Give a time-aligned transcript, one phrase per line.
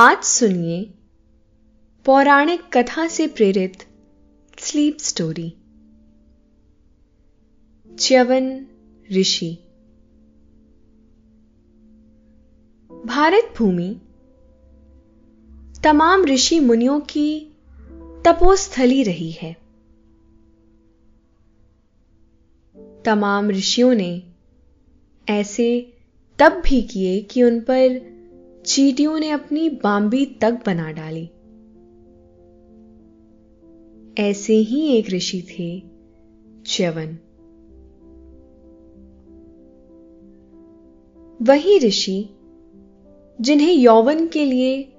[0.00, 0.94] आज सुनिए
[2.04, 3.76] पौराणिक कथा से प्रेरित
[4.58, 5.56] स्लीप स्टोरी।
[7.98, 8.66] च्यवन
[9.12, 9.58] ऋषि।
[13.06, 14.00] भारत भूमि।
[15.84, 17.52] तमाम ऋषि मुनियों की
[17.98, 19.56] तपोस्थली रही है।
[23.04, 24.22] तमाम ऋषियों ने
[25.28, 25.92] ऐसे
[26.38, 28.17] तब भी किए कि उन पर
[28.68, 31.30] चीटियों ने अपनी बांबी तक बना डाली।
[34.22, 35.82] ऐसे ही एक ऋषि थे
[36.66, 37.18] च्यवन।
[41.42, 42.28] वही ऋषि
[43.40, 44.92] जिन्हें यौवन के लिए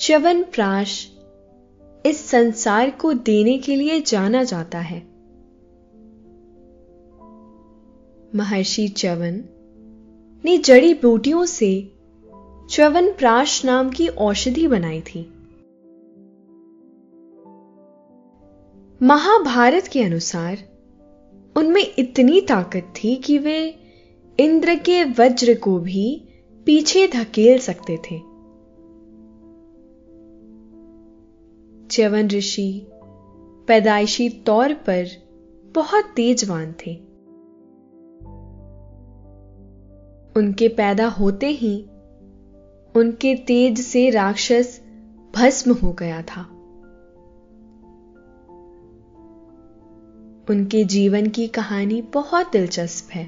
[0.00, 1.10] च्यवन प्राश
[2.06, 5.06] इस संसार को देने के लिए जाना जाता है।
[8.34, 9.44] महर्षि च्यवन
[10.44, 11.92] ने जड़ी बूटियों से
[12.70, 15.20] च्यवन प्राश नाम की औषधि बनाई थी।
[19.02, 20.58] महाभारत के अनुसार,
[21.56, 23.78] उनमें इतनी ताकत थी कि वे
[24.40, 26.28] इंद्र के वज्र को भी
[26.66, 28.18] पीछे धकेल सकते थे।
[31.86, 32.86] च्यवन ऋषि
[33.68, 35.06] पैदाइशी तौर पर
[35.74, 36.96] बहुत तेजवान थे।
[40.36, 41.86] उनके पैदा होते ही
[42.96, 44.82] उनके तेज से राक्षस
[45.36, 46.40] भस्म हो गया था।
[50.50, 53.26] उनके जीवन की कहानी बहुत दिलचस्प है।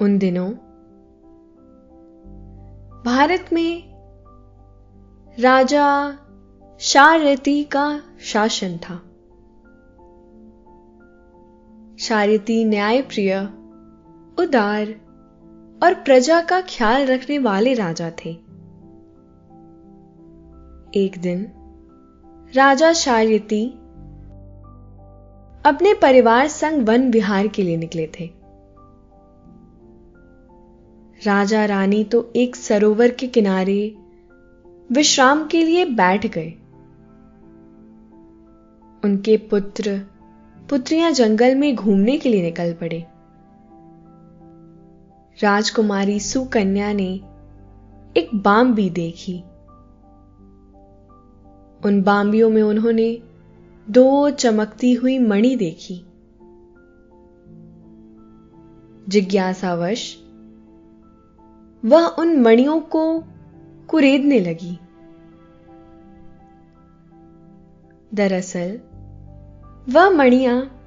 [0.00, 0.50] उन दिनों
[3.04, 3.94] भारत में
[5.40, 6.18] राजा
[6.80, 8.96] शारती का शासन था।
[11.98, 13.40] शारती न्यायप्रिय,
[14.38, 15.03] उदार
[15.84, 18.30] और प्रजा का ख्याल रखने वाले राजा थे।
[20.94, 21.52] एक दिन,
[22.56, 23.66] राजा शायती
[25.66, 28.30] अपने परिवार संग वन विहार के लिए निकले थे।
[31.26, 33.96] राजा रानी तो एक सरोवर के किनारे
[34.92, 36.50] विश्राम के लिए बैठ गए।
[39.04, 40.00] उनके पुत्र,
[40.70, 43.06] पुत्रियाँ जंगल में घूमने के लिए निकल पड़े।
[45.42, 47.14] राजकुमारी सुकन्या ने
[48.16, 49.40] एक बाम्बी देखी।
[51.84, 53.22] उन बाम्बियों में उन्होंने
[53.90, 56.06] दो चमकती हुई मणि देखी।
[59.08, 60.16] जिज्ञासावश,
[61.84, 63.24] वह उन मणियों को
[63.88, 64.78] कुरेदने लगी।
[68.14, 68.80] दरअसल,
[69.92, 70.80] वह मणियाँ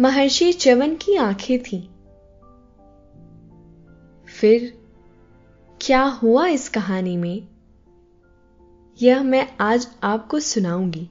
[0.00, 1.99] महर्षि च्यवन की आँखें थीं।
[4.40, 4.86] फिर
[5.80, 7.48] क्या हुआ इस कहानी में?
[9.02, 11.10] यह मैं आज आपको सुनाऊँगी।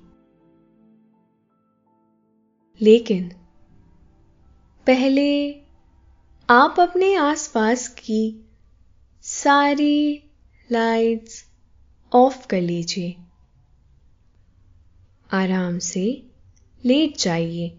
[2.81, 3.29] लेकिन
[4.87, 5.53] पहले
[6.49, 8.49] आप अपने आसपास की
[9.21, 10.23] सारी
[10.71, 11.45] लाइट्स
[12.13, 13.17] ऑफ़ कर लीजिए।
[15.33, 16.27] आराम से
[16.85, 17.78] लेट जाइए।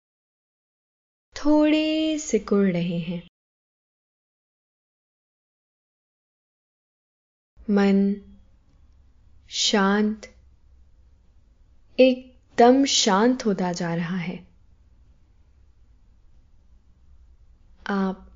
[1.45, 3.27] थोड़े सिकुड़ रहे हैं।
[7.69, 8.15] मन
[9.49, 10.33] शांत,
[11.99, 14.47] एकदम शांत होता जा रहा है।
[17.87, 18.31] आप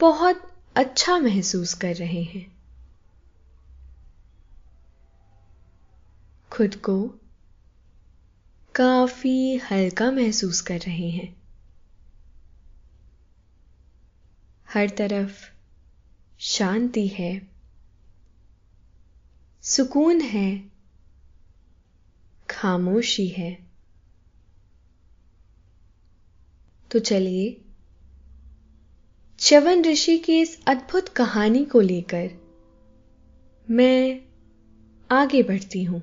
[0.00, 2.58] बहुत अच्छा महसूस कर रहे हैं।
[6.50, 7.08] खुद को
[8.74, 11.37] काफ़ी हल्का महसूस कर रहे हैं।
[14.74, 15.50] हर तरफ़
[16.38, 17.48] शांति है।
[19.62, 20.72] सुकून है।
[22.50, 23.66] खामोशी है।
[26.90, 27.60] तो चलिए,
[29.38, 32.30] च्यवन ऋषि की इस अद्भुत कहानी को लेकर
[33.70, 34.20] मैं
[35.10, 36.00] आगे बढ़ती हूँ।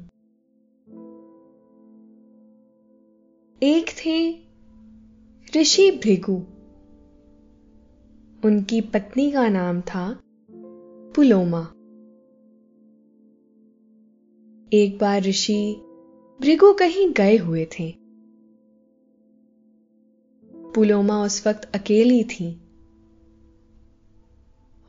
[3.64, 4.44] एक थे
[5.62, 6.55] ऋषि भृगु।
[8.46, 10.20] उनकी पत्नी का नाम था
[11.16, 11.62] पुलोमा।
[14.74, 15.76] एक बार ऋषि
[16.42, 17.96] भृगु कहीं गए हुए थे।
[20.76, 22.62] पुलोमा उस वक्त अकेली थी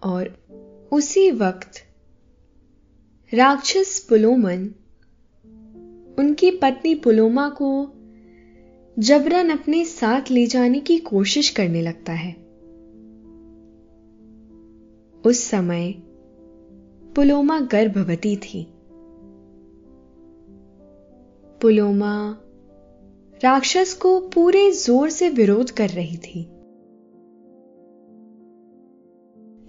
[0.02, 0.48] और
[0.92, 1.70] उसी वक्त
[3.34, 4.66] राक्षस पुलोमन
[6.18, 7.92] उनकी पत्नी पुलोमा को
[8.98, 12.45] जबरन अपने साथ ले जाने की कोशिश करने लगता है।
[15.26, 15.94] उस समय
[17.16, 18.66] पुलोमा गर्भवती थी।
[21.62, 22.38] पुलोमा
[23.44, 26.42] राक्षस को पूरे ज़ोर से विरोध कर रही थी।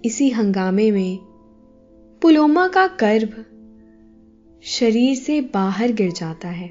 [0.04, 1.18] इसी हंगामे में
[2.22, 3.44] पुलोमा का गर्भ
[4.62, 6.68] शरीर से बाहर गिर जाता है।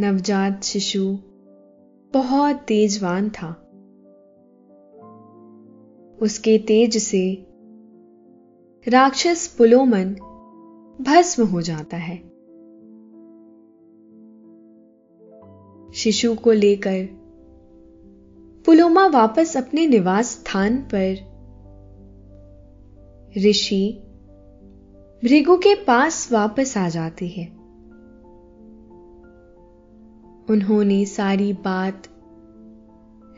[0.00, 1.18] नवजात शिशु
[2.12, 3.63] बहुत तेजवान था।
[6.22, 7.46] उसके तेज से।
[8.88, 10.14] राक्षस पुलोमन
[11.00, 12.34] भस्म हो जाता है।
[15.94, 17.08] शिशु को लेकर
[18.66, 21.34] पुलोमा वापस अपने निवास स्थान पर।
[23.38, 24.02] ऋषि
[25.24, 27.46] भृगु के पास वापस आ जाती है।
[30.50, 32.02] उन्होंने सारी बात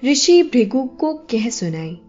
[0.04, 2.00] ऋषि भृगु को कह सुनाई।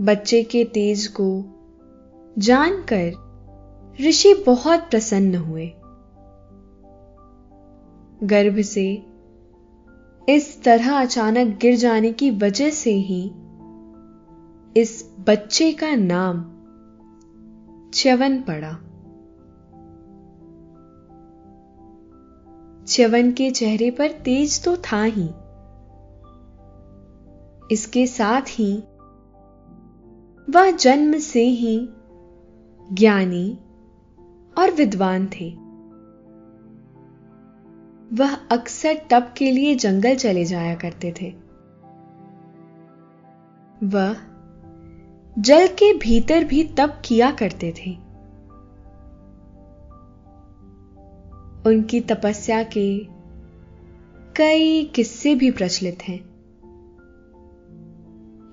[0.00, 1.44] बच्चे के तेज को
[2.38, 3.30] जानकर
[4.00, 5.66] ऋषि बहुत प्रसन्न हुए।
[8.22, 9.06] गर्भ से
[10.28, 13.30] इस तरह अचानक गिर जाने की वजह से ही
[14.76, 16.42] इस बच्चे का नाम
[17.94, 18.72] च्यवन पड़ा।
[22.86, 25.30] च्यवन के चेहरे पर तेज तो था ही।
[27.74, 28.82] इसके साथ ही
[30.50, 31.88] वह जन्म से ही
[32.92, 33.58] ज्ञानी
[34.58, 35.50] और विद्वान थे।
[38.16, 41.30] वह अक्सर तप के लिए जंगल चले जाया करते थे।
[43.86, 44.16] वह
[45.38, 47.90] जल के भीतर भी तप किया करते थे।
[51.66, 53.06] उनकी तपस्या के
[54.36, 56.18] कई किस्से भी प्रचलित हैं।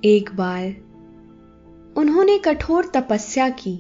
[0.06, 0.87] एक बार
[1.98, 3.78] उन्होंने कठोर तपस्या की।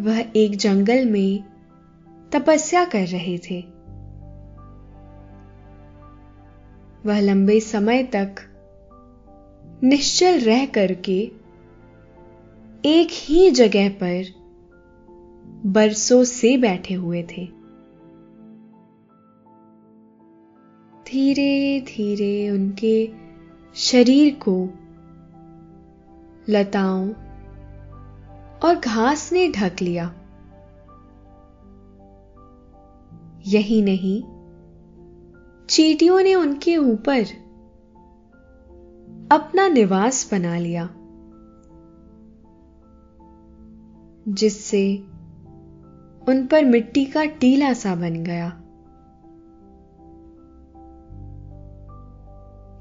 [0.00, 1.44] वह एक जंगल में
[2.32, 3.60] तपस्या कर रहे थे।
[7.06, 8.34] वह लंबे समय तक
[9.84, 11.30] निश्चल रह करके
[12.84, 14.24] एक ही जगह पर
[15.66, 17.46] बरसों से बैठे हुए थे।
[21.06, 23.12] धीरे धीरे उनके
[23.74, 24.68] शरीर को
[26.48, 27.08] लताओं
[28.64, 30.14] और घास ने ढक लिया।
[33.46, 34.22] यही नहीं,
[35.66, 37.22] चीटियों ने उनके ऊपर
[39.32, 40.86] अपना निवास बना लिया,
[44.28, 44.96] जिससे
[46.28, 48.48] उन पर मिट्टी का टीला सा बन गया।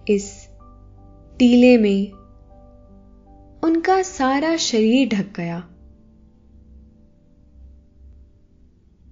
[0.10, 0.50] इस
[1.40, 2.21] टीले में
[3.64, 5.58] उनका सारा शरीर ढक गया।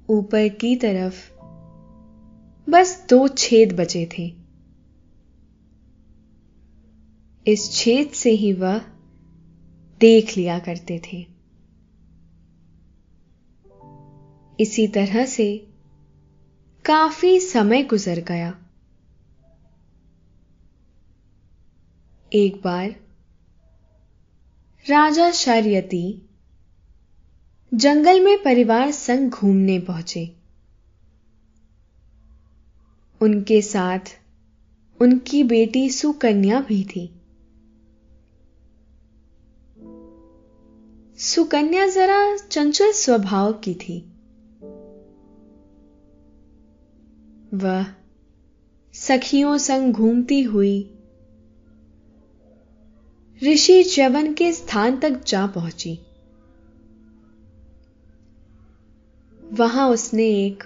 [0.09, 1.31] ऊपर की तरफ़
[2.69, 4.33] बस दो छेद बचे थे।
[7.47, 8.81] इस छेद से ही वह
[9.99, 11.27] देख लिया करते थे।
[14.59, 15.67] इसी तरह से
[16.85, 18.65] काफ़ी समय गुजर गया।
[22.33, 23.08] एक बार
[24.85, 26.29] राजा शर्यती
[27.73, 30.35] जंगल में परिवार संग घूमने पहुँचे।
[33.21, 33.99] उनके साथ
[35.01, 37.13] उनकी बेटी सुकन्या भी थी।
[41.17, 43.99] सुकन्या जरा चंचल स्वभाव की थी।
[47.53, 47.85] वह
[48.93, 50.98] सखियों संग घूमती हुई
[53.43, 55.99] ऋषि च्यवन के स्थान तक जा पहुँची।
[59.53, 60.63] वहाँ उसने एक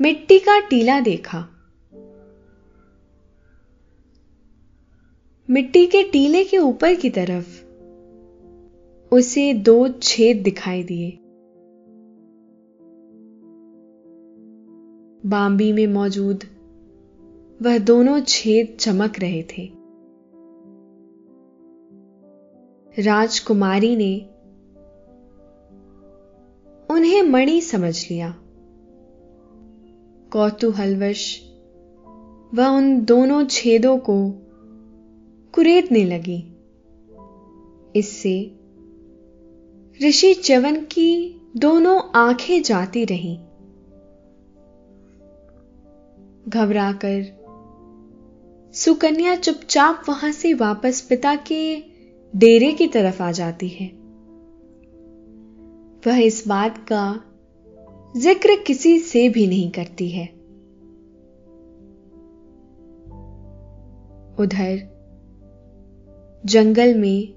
[0.00, 1.48] मिट्टी का टीला देखा।
[5.50, 7.64] मिट्टी के टीले के ऊपर की तरफ़
[9.14, 11.10] उसे दो छेद दिखाई दिए।
[15.26, 16.44] बांबी में मौजूद
[17.62, 19.83] वह दोनों छेद चमक रहे थे।
[22.98, 24.20] राजकुमारी ने
[26.94, 28.34] उन्हें मणि समझ लिया।
[30.32, 31.42] कौतूहलवश
[32.54, 34.30] वह उन दोनों छेदों को
[35.54, 36.52] कुरेदने लगी।
[37.96, 38.56] इससे
[40.08, 43.38] ऋषि चवन की दोनों आँखें जाती रहीं।
[46.48, 47.44] घबराकर
[48.74, 51.93] सुकन्या चुपचाप वहाँ से वापस पिता के
[52.36, 53.86] डेरे की तरफ़ आ जाती है।
[56.06, 57.20] वह इस बात का
[58.16, 60.26] ज़िक्र किसी से भी नहीं करती है।
[64.38, 64.76] उधर
[66.46, 67.34] जंगल में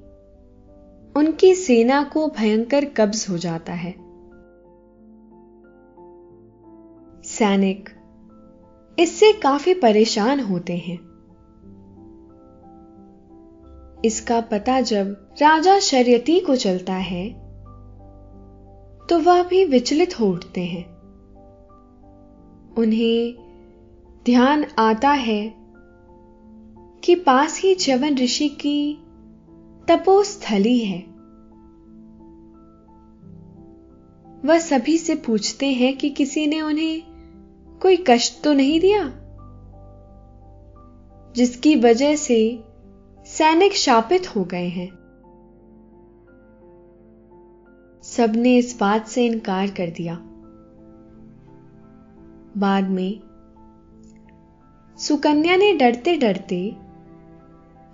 [1.16, 3.92] उनकी सेना को भयंकर कब्ज हो जाता है।
[7.24, 7.90] सैनिक
[9.00, 11.07] इससे काफ़ी परेशान होते हैं।
[14.06, 17.48] इसका पता जब राजा शर्यती को चलता है
[19.10, 20.98] तो वह भी विचलित हो उठते हैं।
[22.78, 23.36] उन्हें
[24.26, 25.54] ध्यान आता है
[27.04, 28.94] कि पास ही च्यवन ऋषि की
[29.88, 31.00] तपोस्थली है।
[34.46, 37.04] वह सभी से पूछते हैं कि किसी ने उन्हें
[37.82, 39.04] कोई कष्ट तो नहीं दिया?
[41.36, 42.64] जिसकी वजह से
[43.28, 44.88] सैनिक शापित हो गए हैं।
[48.04, 50.16] सबने इस बात से इनकार कर दिया।
[52.58, 53.20] बाद में,
[54.98, 56.70] सुकन्या ने डरते डरते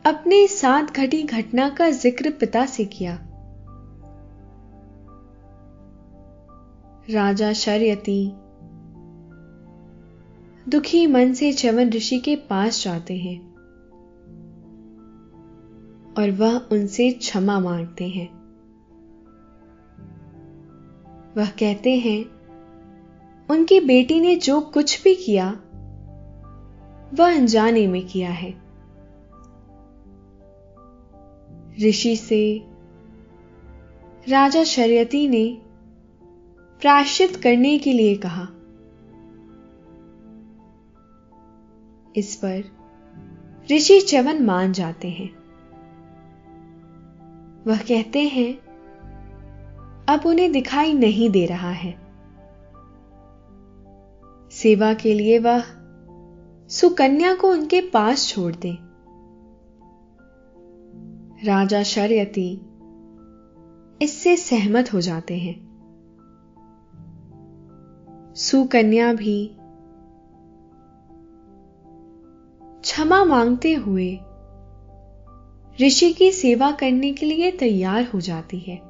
[0.05, 3.19] अपने साथ घटी घटना का ज़िक्र पिता से किया।
[7.09, 8.31] राजा शर्यती
[10.69, 13.52] दुखी मन से चवन ऋषि के पास जाते हैं।
[16.17, 18.43] और वह उनसे क्षमा मांगते हैं।
[21.38, 22.25] वह कहते हैं,
[23.50, 25.50] उनकी बेटी ने जो कुछ भी किया,
[27.13, 28.63] वह अनजाने में किया है।
[31.89, 32.62] ऋषि से
[34.29, 35.62] राजा शर्यती ने
[36.82, 38.48] प्राश्चित करने के लिए कहा।
[42.15, 42.63] इस पर
[43.72, 45.42] ऋषि चवन मान जाते हैं।
[47.67, 48.53] वह कहते हैं,
[50.05, 51.91] अब उन्हें दिखाई नहीं दे रहा है।
[54.51, 55.63] सेवा के लिए वह
[56.70, 58.77] सुकन्या को उनके पास छोड़ दे।
[61.48, 62.62] राजा शर्यती
[64.01, 65.74] इससे सहमत हो जाते हैं।
[68.36, 69.55] सुकन्या भी
[72.82, 74.20] क्षमा मांगते हुए
[75.81, 78.81] ऋषि की सेवा करने के लिए तैयार हो जाती है।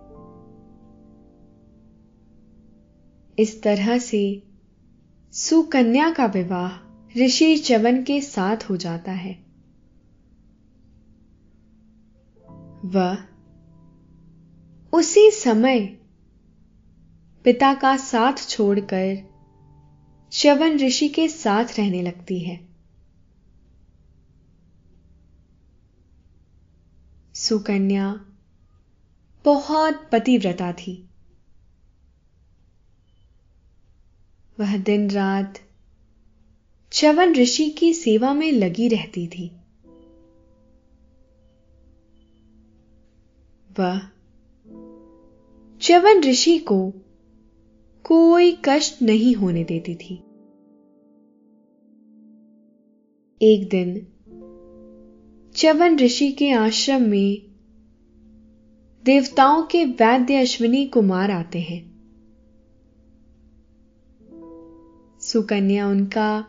[3.39, 4.43] इस तरह से
[5.31, 6.71] सुकन्या का विवाह
[7.19, 9.33] ऋषि चवन के साथ हो जाता है।
[12.85, 13.17] वह
[14.93, 15.79] उसी समय
[17.43, 19.29] पिता का साथ छोड़कर
[20.31, 22.72] चवन ऋषि के साथ रहने लगती है।
[27.43, 28.25] सुकन्या
[29.45, 31.09] बहुत पतिव्रता थी।
[34.59, 35.53] वह दिन रात
[36.91, 39.47] चवन ऋषि की सेवा में लगी रहती थी।
[43.79, 43.99] वह
[45.81, 46.93] चवन ऋषि को
[48.03, 50.15] कोई कष्ट नहीं होने देती थी।
[53.41, 54.12] एक दिन
[55.55, 57.41] चवन ऋषि के आश्रम में
[59.03, 61.93] देवताओं के वैद्य अश्विनी कुमार आते हैं।
[65.19, 66.45] सुकन्या उनका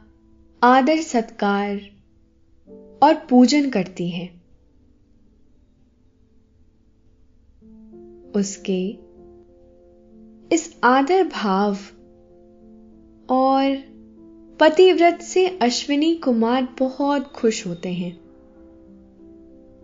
[0.63, 1.77] आदर, सत्कार
[3.03, 4.27] और पूजन करती है।
[8.37, 8.89] उसके
[10.55, 11.77] इस आदर भाव
[13.31, 13.77] और
[14.61, 18.24] पतिव्रत से अश्विनी कुमार बहुत खुश होते हैं।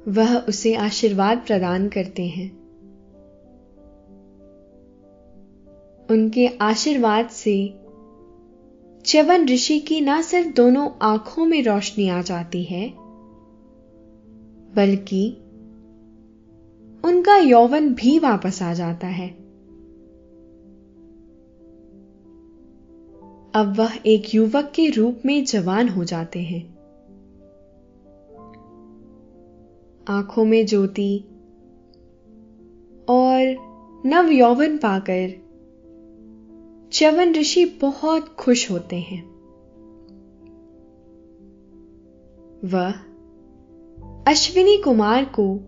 [0.08, 2.60] वह उसे आशीर्वाद प्रदान करते हैं।
[6.10, 7.74] उनके आशीर्वाद से
[9.04, 12.88] च्यवन ऋषि की ना सिर्फ़ दोनों आँखों में रोशनी आ जाती है,
[14.74, 15.36] बल्कि
[17.04, 19.28] उनका यौवन भी वापस आ जाता है।
[23.54, 26.79] अब वह एक युवक के रूप में जवान हो जाते हैं।
[30.10, 31.24] आँखों में ज्योति
[33.08, 33.56] और
[34.06, 35.50] नव यौवन पाकर
[36.92, 39.22] च्यवन ऋषि बहुत खुश होते हैं।
[42.64, 42.90] वह
[44.28, 45.58] अश्विनी कुमार को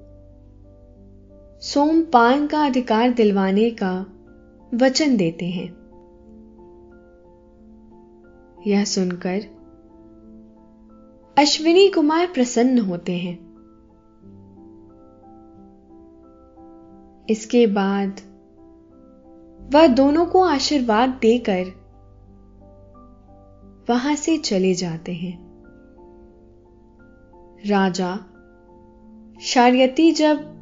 [1.61, 4.07] सोमपान का अधिकार दिलवाने का
[4.75, 5.83] वचन देते हैं।
[8.67, 9.41] यह सुनकर
[11.39, 13.42] अश्विनी कुमार प्रसन्न होते हैं।
[17.33, 18.21] इसके बाद
[19.75, 21.64] वह दोनों को आशीर्वाद देकर
[23.90, 25.53] वहाँ से चले जाते हैं।
[27.66, 28.16] राजा
[29.40, 30.53] शार्यती जब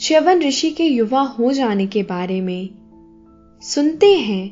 [0.00, 2.68] श्यवन ऋषि के युवा हो जाने के बारे में
[3.62, 4.48] सुनते हैं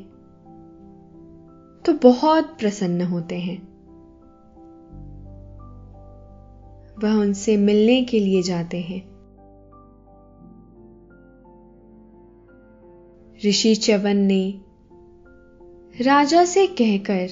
[1.85, 3.61] तो बहुत प्रसन्न होते हैं।
[7.03, 9.12] वह उनसे मिलने के लिए जाते हैं।
[13.45, 14.61] ऋषि चवन ने
[16.01, 17.29] राजा से कहकर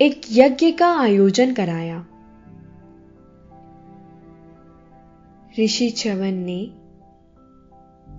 [0.00, 2.06] एक यज्ञ का आयोजन कराया।
[5.58, 6.70] ऋषि चवन ने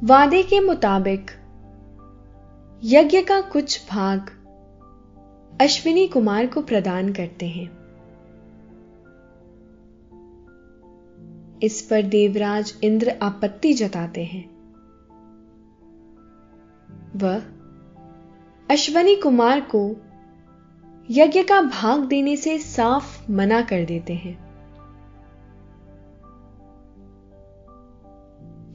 [0.04, 1.32] वादे के मुताबिक
[2.84, 4.30] यज्ञ का कुछ भाग
[5.62, 7.80] अश्विनी कुमार को प्रदान करते हैं।
[11.64, 14.59] इस पर देवराज इंद्र आपत्ति जताते हैं।
[17.16, 17.42] वह
[18.72, 19.96] अश्वनी कुमार को
[21.10, 24.50] यज्ञ का भाग देने से साफ़ मना कर देते हैं।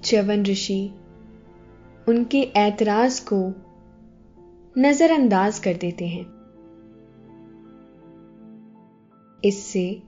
[0.01, 0.95] च्यवन ऋषि
[2.09, 3.55] उनके ऐतराज को
[4.79, 6.35] नजरअंदाज कर देते हैं।
[9.45, 10.03] इससे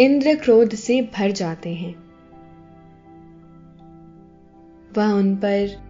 [0.00, 1.94] इंद्र क्रोध से भर जाते हैं।
[4.96, 5.87] वह उन पर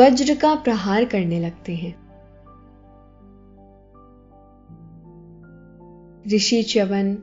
[0.00, 2.10] वज्र का प्रहार करने लगते हैं।
[6.34, 7.14] ऋषि च्यवन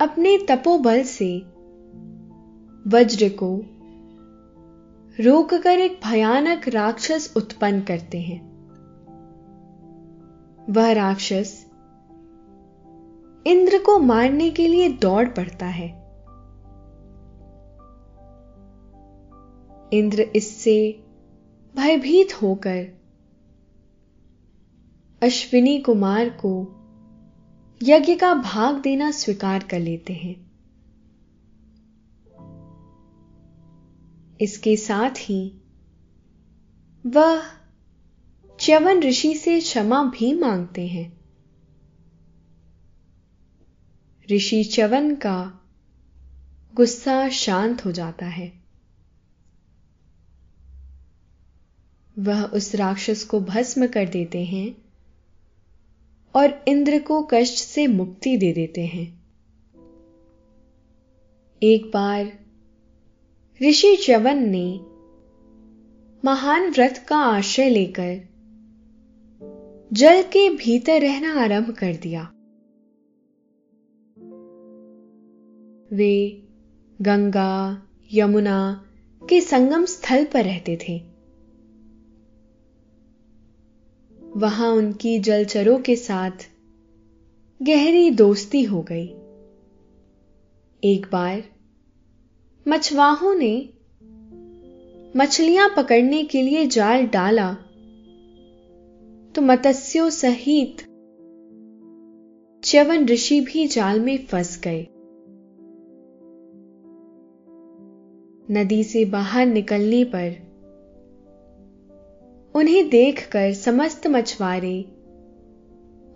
[0.00, 1.38] अपने तपोबल से
[2.86, 3.62] वज्र को
[5.24, 8.40] रोककर एक भयानक राक्षस उत्पन्न करते हैं।
[10.70, 11.66] वह राक्षस
[13.46, 15.88] इंद्र को मारने के लिए दौड़ पड़ता है।
[19.92, 21.04] इंद्र इससे
[21.78, 22.88] भयभीत होकर
[25.22, 26.74] अश्विनी कुमार को
[27.82, 30.50] यज्ञ का भाग देना स्वीकार कर लेते हैं।
[34.40, 35.60] इसके साथ ही
[37.06, 37.42] वह
[38.60, 41.20] च्यवन ऋषि से क्षमा भी मांगते हैं।
[44.32, 45.60] ऋषि च्यवन का
[46.74, 48.57] गुस्सा शांत हो जाता है।
[52.18, 54.76] वह उस राक्षस को भस्म कर देते हैं
[56.34, 59.18] और इंद्र को कष्ट से मुक्ति दे देते हैं।
[61.62, 62.32] एक बार
[63.62, 64.80] ऋषि च्यवन ने
[66.24, 68.28] महान व्रत का आश्रय लेकर
[69.92, 72.22] जल के भीतर रहना आरंभ कर दिया।
[75.96, 76.42] वे
[77.02, 78.84] गंगा, यमुना
[79.28, 81.07] के संगम स्थल पर रहते थे।
[84.36, 86.30] वहाँ उनकी जलचरों के साथ
[87.62, 89.06] गहरी दोस्ती हो गई।
[90.82, 91.42] एक बार
[92.68, 93.68] मछवाहों ने
[95.16, 97.52] मछलियाँ पकड़ने के लिए जाल डाला
[99.34, 100.76] तो मत्स्यों सहित
[102.64, 104.86] च्यवन ऋषि भी जाल में फंस गए।
[108.50, 110.47] नदी से बाहर निकलने पर
[112.54, 114.82] उन्हें देखकर समस्त मछुआरे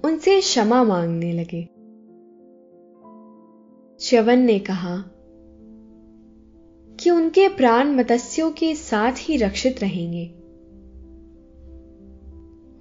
[0.04, 1.68] उनसे क्षमा मांगने लगे।
[4.00, 5.04] च्यवन ने कहा,
[7.00, 10.26] कि उनके प्राण मत्स्यों के साथ ही रक्षित रहेंगे।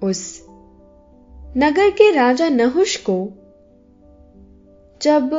[0.08, 0.46] उस
[1.58, 3.30] नगर के राजा नहुष को
[5.02, 5.30] जब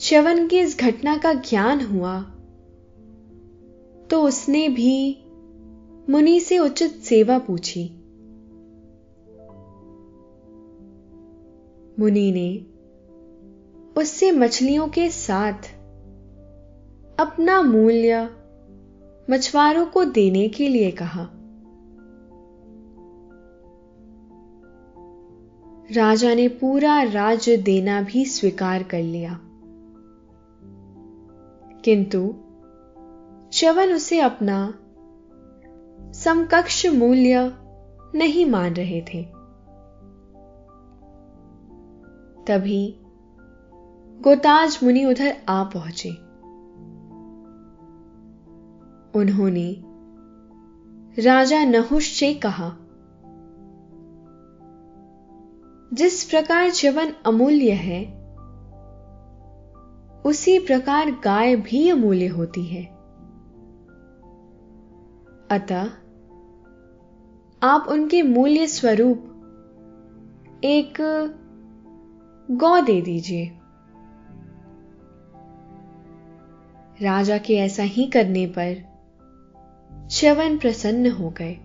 [0.00, 2.20] च्यवन की इस घटना का ज्ञान हुआ
[4.10, 5.25] तो उसने भी
[6.10, 7.90] मुनि से उचित सेवा पूछी।
[11.98, 12.66] मुनि ने
[14.00, 15.52] उससे मछलियों के साथ
[17.20, 18.30] अपना मूल्य
[19.30, 21.30] मछुआरों को देने के लिए कहा।
[25.92, 29.40] राजा ने पूरा राज्य देना भी स्वीकार कर लिया।
[31.84, 32.34] किंतु,
[33.52, 34.74] चवन उसे अपना
[36.12, 37.52] समकक्ष मूल्य
[38.14, 39.22] नहीं मान रहे थे।
[42.46, 43.00] तभी
[44.22, 46.10] गोताज मुनि उधर आ पहुँचे।
[49.18, 49.82] उन्होंने
[51.22, 52.76] राजा नहुष से कहा,
[55.92, 58.04] जिस प्रकार जीवन अमूल्य है,
[60.22, 62.95] उसी प्रकार गाय भी अमूल्य होती है।
[65.50, 65.90] अतः
[67.62, 69.32] आप उनके मूल्य स्वरूप
[70.64, 70.94] एक
[72.50, 73.46] गौ दे दीजिए।
[77.02, 78.96] राजा के ऐसा ही करने पर
[80.10, 81.58] च्यवन प्रसन्न हो गए।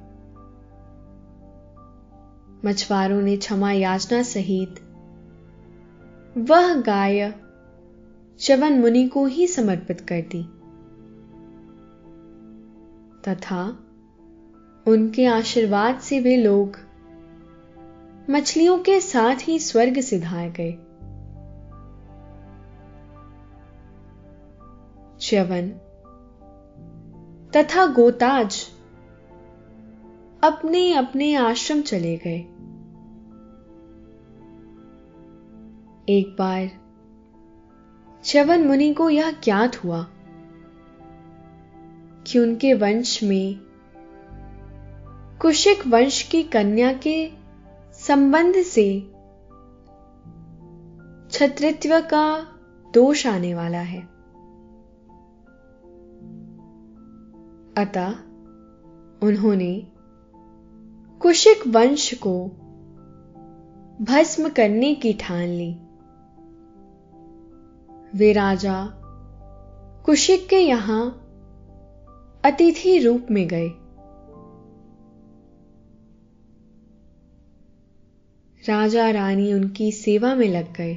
[2.65, 4.75] मछुआरों ने क्षमा याचना सहित
[6.37, 7.33] वह गाय
[8.39, 10.60] च्यवन मुनि को ही समर्पित कर दी।
[13.27, 13.65] तथा
[14.87, 16.77] उनके आशीर्वाद से वे लोग
[18.29, 20.71] मछलियों के साथ ही स्वर्ग सिधाए गए।
[25.19, 25.69] च्यवन
[27.55, 28.67] तथा गोताज
[30.43, 32.39] अपने अपने आश्रम चले गए।
[36.09, 36.69] एक बार
[38.23, 40.07] च्यवन मुनि को यह ज्ञात हुआ
[42.31, 43.59] कि उनके वंश में
[45.41, 47.31] कुशिक वंश की कन्या के
[47.93, 48.99] संबंध से
[51.31, 52.47] छत्रित्व का
[52.93, 54.01] दोष आने वाला है।
[57.77, 58.11] अतः
[59.27, 59.87] उन्होंने
[61.21, 62.47] कुशिक वंश को
[64.01, 65.73] भस्म करने की ठान ली।
[68.17, 68.85] वे राजा
[70.05, 71.20] कुशिक के यहाँ
[72.45, 73.67] अतिथि रूप में गए।
[78.69, 80.95] राजा रानी उनकी सेवा में लग गए।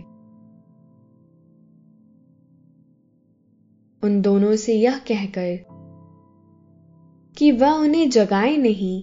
[4.02, 5.56] उन दोनों से यह कहकर
[7.38, 9.02] कि वह उन्हें जगाए नहीं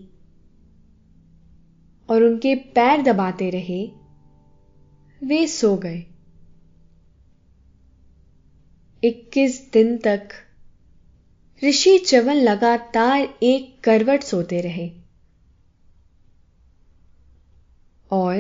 [2.10, 3.92] और उनके पैर दबाते रहे,
[5.24, 6.06] वे सो गए।
[9.04, 10.30] इक्कीस दिन तक
[11.64, 14.92] ऋषि चवन लगातार एक करवट सोते रहे।
[18.12, 18.38] और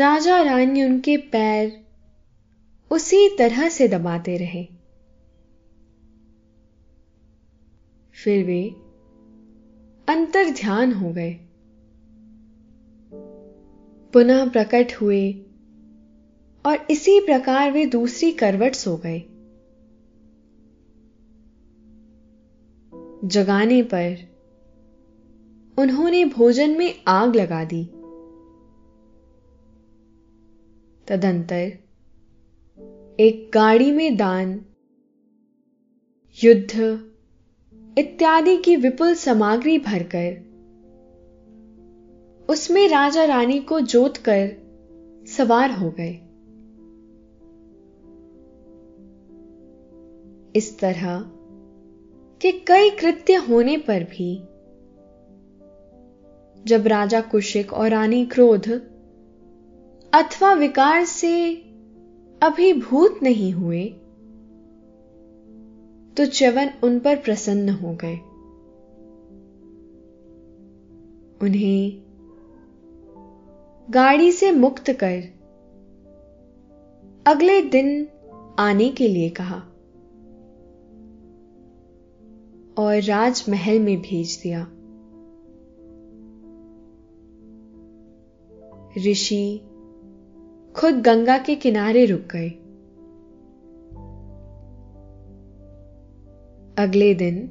[0.00, 1.86] राजा रानी उनके पैर
[2.90, 4.68] उसी तरह से दबाते रहे।
[8.12, 8.68] फिर वे
[10.08, 11.34] अंतर ध्यान हो गए।
[14.12, 15.32] पुनः प्रकट हुए
[16.66, 19.22] और इसी प्रकार वे दूसरी करवट सो गए।
[23.24, 24.16] जगाने पर
[25.78, 27.84] उन्होंने भोजन में आग लगा दी।
[31.08, 31.72] तदंतर
[33.20, 34.64] एक गाड़ी में दान,
[36.44, 36.80] युद्ध
[37.98, 40.54] इत्यादि की विपुल सामग्री भरकर
[42.48, 44.50] उसमें राजा रानी को जोत कर
[45.26, 46.12] सवार हो गए।
[50.56, 51.33] इस तरह
[52.44, 54.34] के कई कृत्य होने पर भी,
[56.64, 58.68] जब राजा कुशिक और रानी क्रोध
[60.12, 61.54] अथवा विकार से
[62.42, 63.84] अभिभूत नहीं हुए
[66.16, 68.16] तो च्यवन उन पर प्रसन्न हो गए।
[71.42, 72.02] उन्हें
[73.88, 75.22] गाड़ी से मुक्त कर
[77.26, 78.08] अगले दिन
[78.58, 79.62] आने के लिए कहा।
[82.78, 84.66] और राजमहल में भेज दिया।
[89.10, 89.58] ऋषि
[90.76, 92.50] खुद गंगा के किनारे रुक गए।
[96.78, 97.50] अगले दिन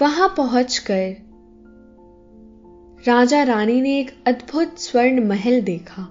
[0.00, 1.16] वहाँ पहुंचकर
[3.08, 6.02] राजा रानी ने एक अद्भुत स्वर्ण महल देखा।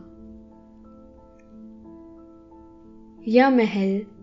[3.27, 4.16] यह महल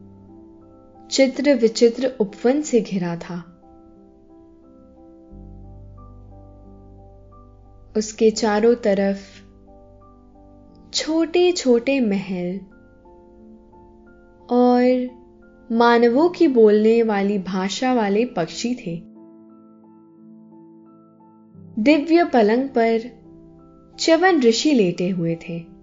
[1.11, 3.51] चित्र विचित्र उपवन से घिरा था।
[7.97, 9.45] उसके चारों तरफ़
[10.93, 12.59] छोटे छोटे महल
[14.51, 15.09] और
[15.73, 19.03] मानवों की बोलने वाली भाषा वाले पक्षी थे।
[21.83, 23.25] दिव्य पलंग पर
[23.99, 25.74] च्यवन ऋषि लेटे हुए थे।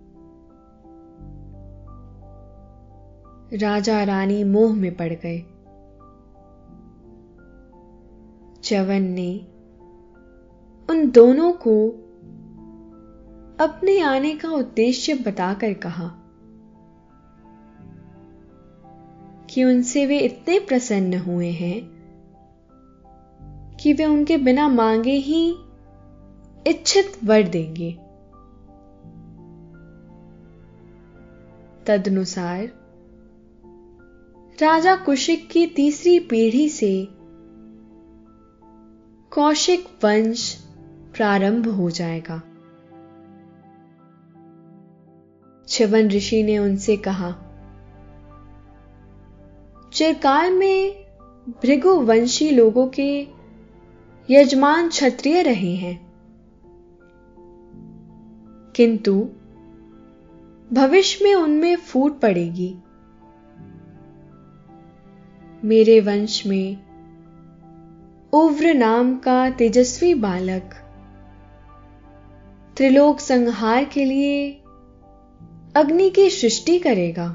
[3.53, 5.39] राजा रानी मोह में पड़ गए।
[8.63, 9.45] चवन ने
[10.89, 11.89] उन दोनों को
[13.65, 16.07] अपने आने का उद्देश्य बताकर कहा
[19.49, 21.81] कि उनसे वे इतने प्रसन्न हुए हैं
[23.81, 25.55] कि वे उनके बिना मांगे ही
[26.67, 27.91] इच्छित वर देंगे।
[31.85, 32.80] तदनुसार
[34.61, 37.07] राजा कुशिक की तीसरी पीढ़ी से
[39.31, 40.55] कौशिक वंश
[41.15, 42.41] प्रारंभ हो जाएगा।
[45.67, 47.31] शिवन ऋषि ने उनसे कहा,
[49.93, 51.05] चिरकाल में
[51.49, 53.27] भृगुवंशी लोगों के
[54.29, 56.13] यजमान क्षत्रिय रहे हैं।
[58.75, 59.29] किंतु
[60.73, 62.75] भविष्य में उनमें फूट पड़ेगी।
[65.65, 66.77] मेरे वंश में।
[68.33, 70.73] उव्र नाम का तेजस्वी बालक।
[72.77, 74.51] त्रिलोक संहार के लिए
[75.75, 77.29] अग्नि की सृष्टि करेगा।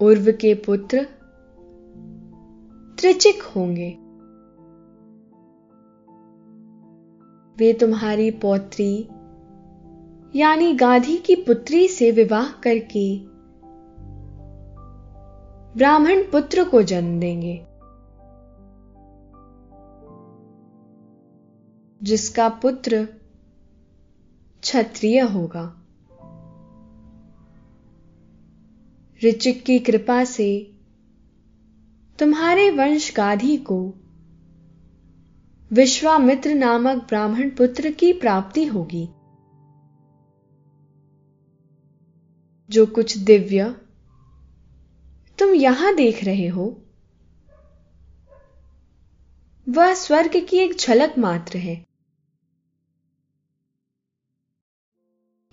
[0.00, 1.02] उर्व के पुत्र
[3.00, 3.90] त्रिचिक होंगे।
[7.58, 9.08] वे तुम्हारी पौत्री
[10.36, 13.29] यानी गाधी की पुत्री से विवाह करके
[15.80, 17.66] ब्राह्मण पुत्र को जन्म देंगे।
[22.02, 23.04] जिसका पुत्र
[24.60, 25.82] क्षत्रिय होगा।
[29.24, 30.78] ऋचिक की कृपा से
[32.18, 33.94] तुम्हारे वंश गाधी को
[35.72, 39.08] विश्वामित्र नामक ब्राह्मण पुत्र की प्राप्ति होगी।
[42.70, 43.74] जो कुछ दिव्य
[45.40, 46.82] तुम यहाँ देख रहे हो।
[49.68, 51.86] वह स्वर्ग की एक झलक मात्र है।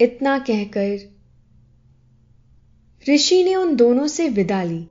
[0.01, 1.17] इतना कहकर
[3.09, 4.89] ऋषि ने उन दोनों से विदा ली।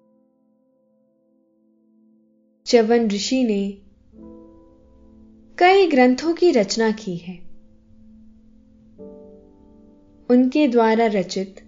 [2.66, 3.82] चवन ऋषि ने
[5.58, 7.38] कई ग्रंथों की रचना की है।
[10.30, 11.65] उनके द्वारा रचित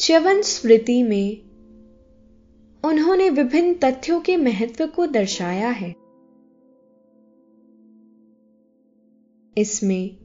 [0.00, 1.42] च्यवन स्मृति में
[2.84, 5.90] उन्होंने विभिन्न तथ्यों के महत्व को दर्शाया है।
[9.58, 10.16] इसमें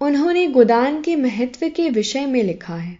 [0.00, 2.98] उन्होंने गोदान के महत्व के विषय में लिखा है।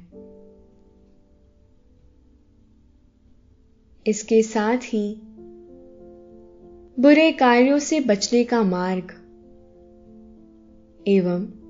[4.06, 5.20] इसके साथ ही
[7.00, 9.12] बुरे कार्यों से बचने का मार्ग
[11.08, 11.63] एवं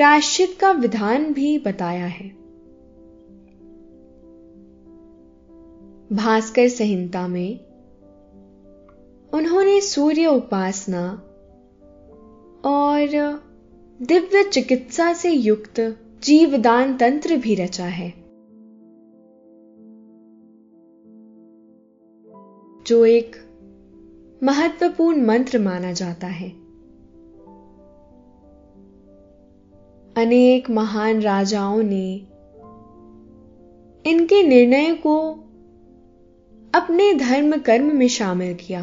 [0.00, 2.28] प्राश्चित का विधान भी बताया है।
[6.12, 7.60] भास्कर संहिता में,
[9.34, 11.10] उन्होंने सूर्य उपासना
[12.64, 13.08] और
[14.02, 18.14] दिव्य चिकित्सा से युक्त जीवदान तंत्र भी रचा है।
[22.86, 23.36] जो एक
[24.42, 26.59] महत्वपूर्ण मंत्र माना जाता है।
[30.16, 32.14] अनेक महान राजाओं ने
[34.10, 35.30] इनके निर्णय को
[36.74, 38.80] अपने धर्म कर्म में शामिल किया।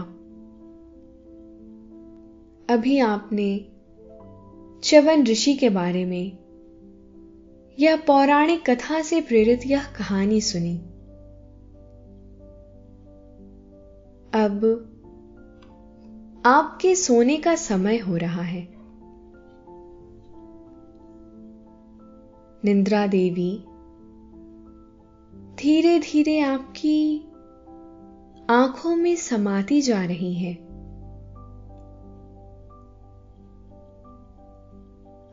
[2.70, 3.66] अभी आपने
[4.84, 6.38] च्यवन ऋषि के बारे में
[7.80, 10.78] यह पौराणिक कथा से प्रेरित यह कहानी सुनी।
[14.34, 14.94] अब
[16.46, 18.77] आपके सोने का समय हो रहा है।
[22.66, 23.66] निंद्रा देवी
[25.56, 27.20] धीरे धीरे आपकी
[28.50, 30.54] आँखों में समाती जा रही है।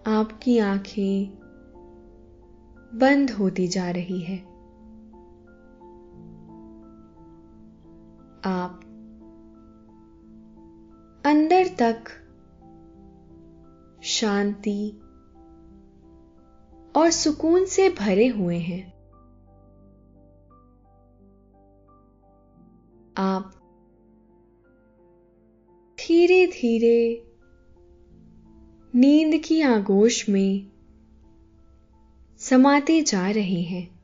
[0.06, 1.38] आपकी आँखें
[2.94, 4.38] बंद होती जा रही है।
[8.46, 8.80] आप
[11.26, 12.04] अंदर तक
[14.02, 15.00] शांति
[16.96, 18.94] और सुकून से भरे हुए हैं।
[23.16, 23.50] आप
[25.98, 27.30] धीरे धीरे
[28.94, 30.72] नींद की आगोश में
[32.38, 34.00] समाते जा रहे हैं।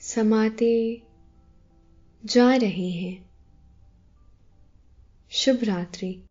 [0.00, 1.02] समाते
[2.24, 3.30] जा रहे हैं।
[5.30, 6.22] शुभ रात्रि।